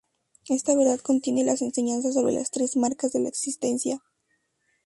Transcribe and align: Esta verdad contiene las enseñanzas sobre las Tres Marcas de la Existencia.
Esta 0.49 0.75
verdad 0.75 0.97
contiene 0.99 1.43
las 1.43 1.61
enseñanzas 1.61 2.15
sobre 2.15 2.33
las 2.33 2.49
Tres 2.49 2.75
Marcas 2.75 3.11
de 3.13 3.19
la 3.19 3.29
Existencia. 3.29 4.01